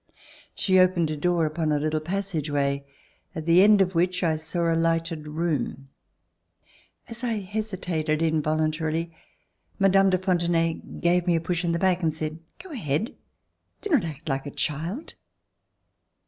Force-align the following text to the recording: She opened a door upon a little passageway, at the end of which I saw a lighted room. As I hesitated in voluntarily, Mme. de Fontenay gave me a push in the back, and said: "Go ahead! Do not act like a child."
She 0.55 0.79
opened 0.79 1.11
a 1.11 1.15
door 1.15 1.45
upon 1.45 1.71
a 1.71 1.77
little 1.77 1.99
passageway, 1.99 2.87
at 3.35 3.45
the 3.45 3.61
end 3.61 3.81
of 3.81 3.93
which 3.93 4.23
I 4.23 4.35
saw 4.37 4.73
a 4.73 4.73
lighted 4.75 5.27
room. 5.27 5.89
As 7.07 7.23
I 7.23 7.41
hesitated 7.41 8.19
in 8.19 8.41
voluntarily, 8.41 9.15
Mme. 9.77 10.09
de 10.09 10.17
Fontenay 10.17 10.81
gave 11.01 11.27
me 11.27 11.35
a 11.35 11.39
push 11.39 11.63
in 11.63 11.71
the 11.71 11.77
back, 11.77 12.01
and 12.01 12.11
said: 12.11 12.39
"Go 12.63 12.71
ahead! 12.71 13.13
Do 13.83 13.91
not 13.91 14.03
act 14.03 14.27
like 14.27 14.47
a 14.47 14.49
child." 14.49 15.13